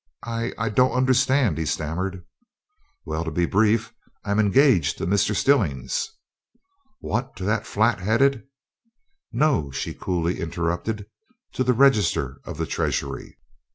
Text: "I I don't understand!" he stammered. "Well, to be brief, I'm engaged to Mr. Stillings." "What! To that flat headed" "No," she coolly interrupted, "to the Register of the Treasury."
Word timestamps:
"I 0.25 0.51
I 0.57 0.69
don't 0.69 0.93
understand!" 0.93 1.59
he 1.59 1.65
stammered. 1.67 2.25
"Well, 3.05 3.23
to 3.23 3.29
be 3.29 3.45
brief, 3.45 3.93
I'm 4.25 4.39
engaged 4.39 4.97
to 4.97 5.05
Mr. 5.05 5.35
Stillings." 5.35 6.09
"What! 7.01 7.35
To 7.35 7.43
that 7.43 7.67
flat 7.67 7.99
headed" 7.99 8.47
"No," 9.31 9.69
she 9.69 9.93
coolly 9.93 10.39
interrupted, 10.39 11.05
"to 11.53 11.63
the 11.63 11.73
Register 11.73 12.41
of 12.45 12.57
the 12.57 12.65
Treasury." 12.65 13.37